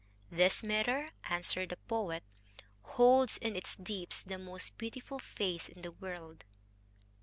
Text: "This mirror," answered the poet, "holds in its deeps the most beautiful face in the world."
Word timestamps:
"This 0.31 0.63
mirror," 0.63 1.11
answered 1.29 1.69
the 1.69 1.77
poet, 1.77 2.23
"holds 2.81 3.37
in 3.37 3.55
its 3.55 3.75
deeps 3.75 4.23
the 4.23 4.39
most 4.39 4.75
beautiful 4.79 5.19
face 5.19 5.69
in 5.69 5.83
the 5.83 5.91
world." 5.91 6.43